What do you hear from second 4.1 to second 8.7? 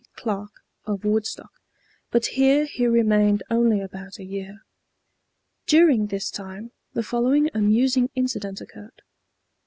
a year. During this time the following amusing incident